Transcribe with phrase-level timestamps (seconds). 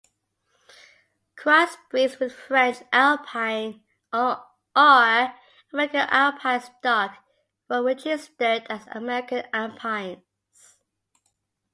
[1.37, 4.43] Crossbreeds with French Alpine or
[4.75, 7.19] American Alpine stock
[7.69, 10.23] were registered as American Alpines.